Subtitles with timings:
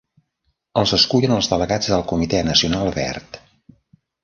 [0.81, 3.41] Els escullen els delegats del Comitè Nacional Verd.